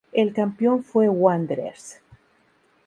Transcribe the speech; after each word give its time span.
El 0.13 0.33
campeón 0.33 0.83
fue 0.83 1.07
Wanderers. 1.09 1.99